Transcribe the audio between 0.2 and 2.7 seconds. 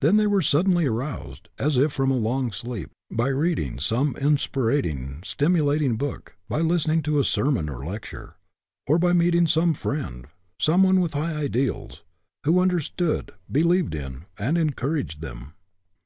were suddenly aroused, as if from a long